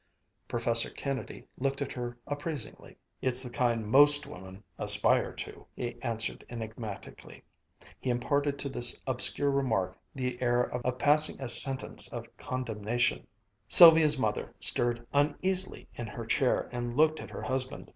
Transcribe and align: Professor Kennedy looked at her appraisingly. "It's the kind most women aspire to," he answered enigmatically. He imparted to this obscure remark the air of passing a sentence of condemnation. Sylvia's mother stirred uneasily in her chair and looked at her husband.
Professor 0.47 0.89
Kennedy 0.89 1.45
looked 1.59 1.79
at 1.79 1.91
her 1.91 2.17
appraisingly. 2.25 2.97
"It's 3.21 3.43
the 3.43 3.51
kind 3.51 3.87
most 3.87 4.25
women 4.25 4.63
aspire 4.79 5.31
to," 5.33 5.67
he 5.75 6.01
answered 6.01 6.43
enigmatically. 6.49 7.43
He 7.99 8.09
imparted 8.09 8.57
to 8.57 8.69
this 8.69 8.99
obscure 9.05 9.51
remark 9.51 9.95
the 10.15 10.41
air 10.41 10.61
of 10.63 10.97
passing 10.97 11.39
a 11.39 11.47
sentence 11.47 12.11
of 12.11 12.35
condemnation. 12.37 13.27
Sylvia's 13.67 14.17
mother 14.17 14.55
stirred 14.59 15.05
uneasily 15.13 15.87
in 15.93 16.07
her 16.07 16.25
chair 16.25 16.67
and 16.71 16.97
looked 16.97 17.19
at 17.19 17.29
her 17.29 17.43
husband. 17.43 17.87